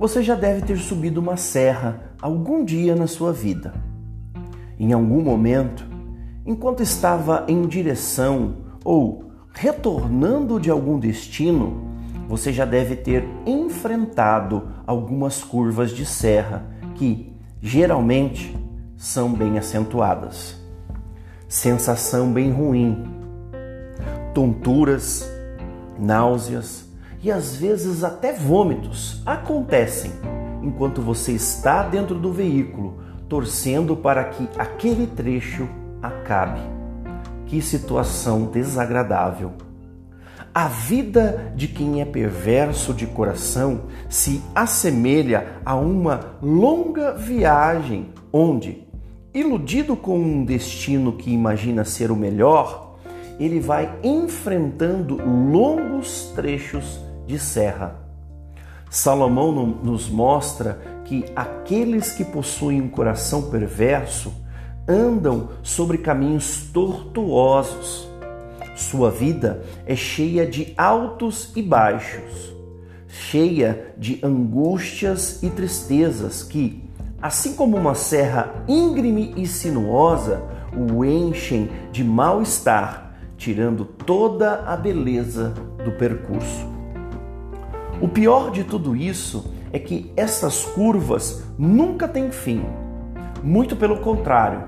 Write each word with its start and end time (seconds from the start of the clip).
Você 0.00 0.22
já 0.22 0.34
deve 0.34 0.62
ter 0.62 0.78
subido 0.78 1.20
uma 1.20 1.36
serra 1.36 2.14
algum 2.22 2.64
dia 2.64 2.96
na 2.96 3.06
sua 3.06 3.34
vida. 3.34 3.74
Em 4.78 4.94
algum 4.94 5.20
momento, 5.20 5.86
enquanto 6.46 6.82
estava 6.82 7.44
em 7.46 7.66
direção 7.66 8.54
ou 8.82 9.30
retornando 9.52 10.58
de 10.58 10.70
algum 10.70 10.98
destino, 10.98 11.84
você 12.26 12.50
já 12.50 12.64
deve 12.64 12.96
ter 12.96 13.28
enfrentado 13.44 14.70
algumas 14.86 15.44
curvas 15.44 15.90
de 15.90 16.06
serra 16.06 16.64
que, 16.94 17.36
geralmente, 17.60 18.56
são 18.96 19.30
bem 19.30 19.58
acentuadas. 19.58 20.56
Sensação 21.46 22.32
bem 22.32 22.50
ruim, 22.50 23.04
tonturas, 24.32 25.30
náuseas, 25.98 26.89
e 27.22 27.30
às 27.30 27.56
vezes 27.56 28.02
até 28.02 28.32
vômitos 28.32 29.22
acontecem 29.26 30.12
enquanto 30.62 31.00
você 31.02 31.32
está 31.32 31.82
dentro 31.82 32.14
do 32.14 32.32
veículo, 32.32 32.98
torcendo 33.28 33.96
para 33.96 34.24
que 34.24 34.48
aquele 34.58 35.06
trecho 35.06 35.68
acabe. 36.02 36.60
Que 37.46 37.60
situação 37.60 38.44
desagradável! 38.44 39.52
A 40.52 40.66
vida 40.66 41.52
de 41.54 41.68
quem 41.68 42.00
é 42.00 42.04
perverso 42.04 42.92
de 42.92 43.06
coração 43.06 43.82
se 44.08 44.42
assemelha 44.52 45.60
a 45.64 45.76
uma 45.76 46.34
longa 46.42 47.12
viagem 47.12 48.08
onde, 48.32 48.84
iludido 49.32 49.94
com 49.94 50.18
um 50.18 50.44
destino 50.44 51.12
que 51.12 51.30
imagina 51.30 51.84
ser 51.84 52.10
o 52.10 52.16
melhor, 52.16 52.96
ele 53.38 53.60
vai 53.60 53.96
enfrentando 54.02 55.16
longos 55.16 56.32
trechos 56.34 57.00
de 57.30 57.38
serra. 57.38 57.94
Salomão 58.90 59.52
nos 59.52 60.08
mostra 60.08 60.80
que 61.04 61.24
aqueles 61.36 62.10
que 62.10 62.24
possuem 62.24 62.82
um 62.82 62.88
coração 62.88 63.42
perverso 63.50 64.32
andam 64.88 65.50
sobre 65.62 65.98
caminhos 65.98 66.68
tortuosos. 66.72 68.08
Sua 68.74 69.10
vida 69.10 69.62
é 69.86 69.94
cheia 69.94 70.44
de 70.44 70.74
altos 70.76 71.52
e 71.54 71.62
baixos, 71.62 72.52
cheia 73.06 73.94
de 73.96 74.18
angústias 74.24 75.40
e 75.42 75.50
tristezas 75.50 76.42
que, 76.42 76.82
assim 77.22 77.54
como 77.54 77.76
uma 77.76 77.94
serra 77.94 78.52
íngreme 78.66 79.34
e 79.36 79.46
sinuosa, 79.46 80.42
o 80.76 81.04
enchem 81.04 81.70
de 81.92 82.02
mal-estar, 82.02 83.14
tirando 83.36 83.84
toda 83.84 84.64
a 84.66 84.76
beleza 84.76 85.54
do 85.84 85.92
percurso. 85.92 86.69
O 88.00 88.08
pior 88.08 88.50
de 88.50 88.64
tudo 88.64 88.96
isso 88.96 89.52
é 89.70 89.78
que 89.78 90.10
essas 90.16 90.64
curvas 90.64 91.44
nunca 91.58 92.08
têm 92.08 92.30
fim. 92.30 92.64
Muito 93.42 93.76
pelo 93.76 93.98
contrário, 93.98 94.64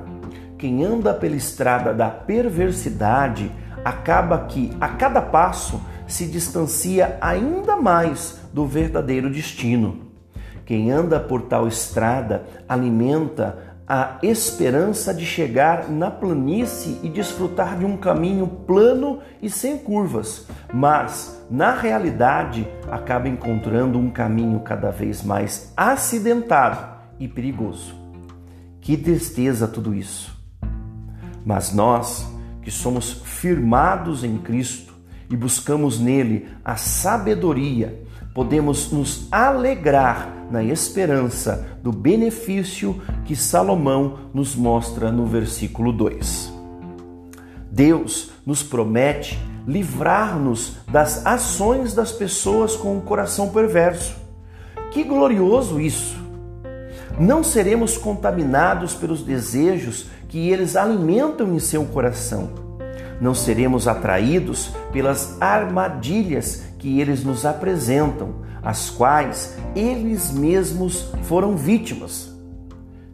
quem 0.58 0.84
anda 0.84 1.14
pela 1.14 1.34
estrada 1.34 1.94
da 1.94 2.10
perversidade 2.10 3.50
acaba 3.82 4.44
que 4.44 4.70
a 4.78 4.88
cada 4.88 5.22
passo 5.22 5.80
se 6.06 6.26
distancia 6.26 7.16
ainda 7.22 7.74
mais 7.74 8.38
do 8.52 8.66
verdadeiro 8.66 9.30
destino. 9.30 10.12
Quem 10.66 10.90
anda 10.90 11.18
por 11.18 11.42
tal 11.42 11.66
estrada 11.66 12.44
alimenta 12.68 13.71
a 13.86 14.18
esperança 14.22 15.12
de 15.12 15.26
chegar 15.26 15.90
na 15.90 16.10
planície 16.10 16.98
e 17.02 17.08
desfrutar 17.08 17.78
de 17.78 17.84
um 17.84 17.96
caminho 17.96 18.46
plano 18.46 19.20
e 19.42 19.50
sem 19.50 19.76
curvas, 19.76 20.46
mas 20.72 21.44
na 21.50 21.74
realidade 21.74 22.66
acaba 22.90 23.28
encontrando 23.28 23.98
um 23.98 24.10
caminho 24.10 24.60
cada 24.60 24.90
vez 24.90 25.22
mais 25.22 25.72
acidentado 25.76 26.92
e 27.18 27.26
perigoso. 27.26 27.94
Que 28.80 28.96
tristeza 28.96 29.68
tudo 29.68 29.94
isso! 29.94 30.40
Mas 31.44 31.72
nós, 31.72 32.28
que 32.62 32.70
somos 32.70 33.12
firmados 33.12 34.22
em 34.22 34.38
Cristo 34.38 34.94
e 35.28 35.36
buscamos 35.36 35.98
nele 35.98 36.48
a 36.64 36.76
sabedoria, 36.76 38.02
podemos 38.34 38.90
nos 38.90 39.26
alegrar 39.30 40.46
na 40.50 40.62
esperança 40.62 41.66
do 41.82 41.92
benefício 41.92 43.00
que 43.24 43.34
Salomão 43.34 44.18
nos 44.32 44.54
mostra 44.54 45.10
no 45.10 45.26
versículo 45.26 45.92
2. 45.92 46.52
Deus 47.70 48.30
nos 48.44 48.62
promete 48.62 49.38
livrar-nos 49.66 50.76
das 50.90 51.24
ações 51.24 51.94
das 51.94 52.12
pessoas 52.12 52.76
com 52.76 52.98
o 52.98 53.02
coração 53.02 53.50
perverso. 53.50 54.14
Que 54.90 55.02
glorioso 55.02 55.80
isso! 55.80 56.20
Não 57.18 57.42
seremos 57.42 57.96
contaminados 57.96 58.94
pelos 58.94 59.22
desejos 59.22 60.06
que 60.28 60.50
eles 60.50 60.76
alimentam 60.76 61.54
em 61.54 61.58
seu 61.58 61.84
coração. 61.84 62.71
Não 63.22 63.36
seremos 63.36 63.86
atraídos 63.86 64.72
pelas 64.92 65.40
armadilhas 65.40 66.64
que 66.76 67.00
eles 67.00 67.22
nos 67.22 67.46
apresentam, 67.46 68.42
as 68.60 68.90
quais 68.90 69.56
eles 69.76 70.32
mesmos 70.32 71.12
foram 71.22 71.56
vítimas. 71.56 72.36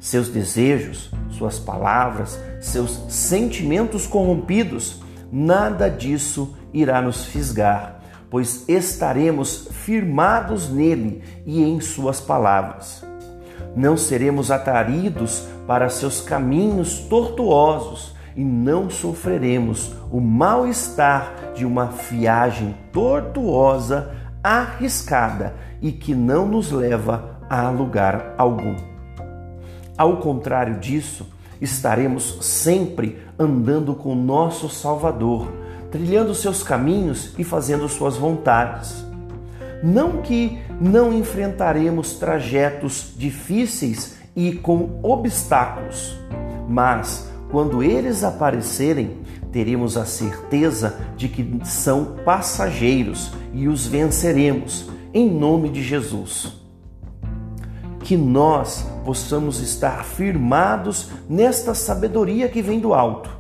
Seus 0.01 0.31
desejos, 0.31 1.11
suas 1.29 1.59
palavras, 1.59 2.41
seus 2.59 2.99
sentimentos 3.11 4.07
corrompidos, 4.07 5.03
nada 5.31 5.91
disso 5.91 6.57
irá 6.73 7.03
nos 7.03 7.27
fisgar, 7.27 8.01
pois 8.31 8.67
estaremos 8.67 9.69
firmados 9.85 10.71
nele 10.71 11.23
e 11.45 11.63
em 11.63 11.83
suas 11.83 12.19
palavras. 12.19 13.05
Não 13.77 13.95
seremos 13.95 14.51
atraídos 14.51 15.47
para 15.67 15.91
seus 15.91 16.23
caminhos 16.23 16.99
tortuosos 17.11 18.17
e 18.37 18.45
não 18.45 18.89
sofreremos 18.89 19.93
o 20.11 20.21
mal-estar 20.21 21.53
de 21.55 21.65
uma 21.65 21.87
viagem 21.87 22.75
tortuosa, 22.93 24.13
arriscada 24.43 25.55
e 25.81 25.93
que 25.93 26.15
não 26.15 26.47
nos 26.47 26.71
leva 26.71 27.39
a 27.49 27.69
lugar 27.71 28.35
algum. 28.37 28.77
Ao 29.97 30.19
contrário 30.19 30.79
disso, 30.79 31.27
estaremos 31.61 32.39
sempre 32.41 33.19
andando 33.39 33.95
com 33.95 34.15
nosso 34.15 34.69
Salvador, 34.69 35.53
trilhando 35.91 36.35
seus 36.35 36.63
caminhos 36.63 37.35
e 37.39 37.45
fazendo 37.45 37.89
suas 37.89 38.17
vontades. 38.17 39.05
Não 39.83 40.23
que 40.23 40.59
não 40.81 41.13
enfrentaremos 41.13 42.15
trajetos 42.15 43.13
difíceis 43.17 44.17
e 44.37 44.53
com 44.53 45.01
obstáculos, 45.03 46.17
mas 46.69 47.29
quando 47.51 47.83
eles 47.83 48.25
aparecerem, 48.25 49.19
teremos 49.51 49.97
a 49.97 50.05
certeza 50.05 50.99
de 51.17 51.29
que 51.29 51.61
são 51.65 52.17
passageiros 52.25 53.33
e 53.53 53.69
os 53.69 53.87
venceremos, 53.87 54.91
em 55.15 55.31
nome 55.31 55.71
de 55.71 55.83
Jesus. 55.83 56.53
Que 58.01 58.17
nós 58.17 58.87
possamos 59.05 59.61
estar 59.61 60.05
firmados 60.05 61.11
nesta 61.29 61.75
sabedoria 61.75 62.49
que 62.49 62.61
vem 62.61 62.81
do 62.81 62.93
alto, 62.93 63.31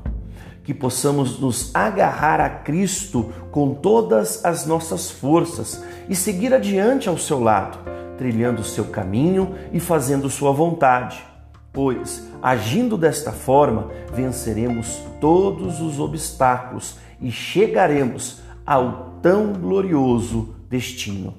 que 0.65 0.73
possamos 0.73 1.39
nos 1.39 1.75
agarrar 1.75 2.41
a 2.41 2.49
Cristo 2.49 3.31
com 3.51 3.75
todas 3.75 4.45
as 4.45 4.67
nossas 4.67 5.11
forças 5.11 5.83
e 6.09 6.17
seguir 6.17 6.55
adiante 6.55 7.09
ao 7.09 7.19
seu 7.19 7.41
lado, 7.41 7.79
trilhando 8.17 8.63
o 8.63 8.65
seu 8.65 8.87
caminho 8.87 9.55
e 9.73 9.79
fazendo 9.79 10.31
sua 10.31 10.53
vontade 10.53 11.29
pois, 11.73 12.29
agindo 12.43 12.97
desta 12.97 13.33
forma, 13.33 13.89
venceremos 14.12 15.01
todos 15.21 15.81
os 15.81 16.01
obstáculos 16.01 16.97
e 17.21 17.31
chegaremos 17.31 18.41
ao 18.67 19.19
tão 19.23 19.53
glorioso 19.53 20.55
destino 20.69 21.35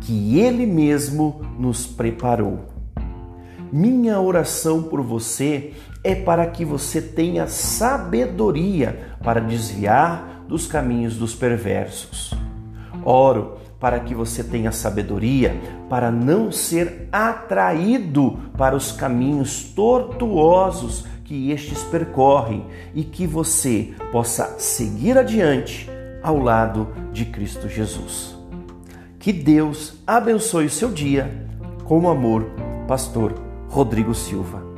que 0.00 0.38
Ele 0.38 0.66
mesmo 0.66 1.40
nos 1.58 1.86
preparou. 1.86 2.66
Minha 3.72 4.20
oração 4.20 4.82
por 4.82 5.02
você 5.02 5.74
é 6.02 6.14
para 6.14 6.46
que 6.46 6.64
você 6.64 7.00
tenha 7.02 7.48
sabedoria 7.48 9.16
para 9.22 9.40
desviar 9.40 10.44
dos 10.48 10.66
caminhos 10.66 11.16
dos 11.16 11.34
perversos. 11.34 12.32
Oro 13.04 13.58
para 13.78 14.00
que 14.00 14.14
você 14.14 14.42
tenha 14.42 14.72
sabedoria 14.72 15.54
para 15.88 16.10
não 16.10 16.50
ser 16.50 17.08
atraído 17.12 18.38
para 18.56 18.74
os 18.74 18.92
caminhos 18.92 19.64
tortuosos 19.64 21.04
que 21.24 21.50
estes 21.50 21.82
percorrem 21.84 22.64
e 22.94 23.04
que 23.04 23.26
você 23.26 23.94
possa 24.12 24.58
seguir 24.58 25.18
adiante 25.18 25.90
ao 26.22 26.38
lado 26.38 26.88
de 27.12 27.24
Cristo 27.24 27.68
Jesus. 27.68 28.36
Que 29.18 29.32
Deus 29.32 29.94
abençoe 30.06 30.66
o 30.66 30.70
seu 30.70 30.90
dia. 30.90 31.46
Com 31.84 32.08
amor, 32.08 32.46
Pastor 32.86 33.34
Rodrigo 33.68 34.14
Silva. 34.14 34.75